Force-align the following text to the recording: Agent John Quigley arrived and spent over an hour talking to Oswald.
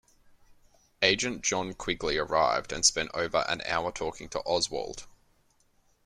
Agent 1.03 1.43
John 1.43 1.75
Quigley 1.75 2.17
arrived 2.17 2.71
and 2.73 2.83
spent 2.83 3.11
over 3.13 3.45
an 3.47 3.61
hour 3.67 3.91
talking 3.91 4.29
to 4.29 4.39
Oswald. 4.39 5.05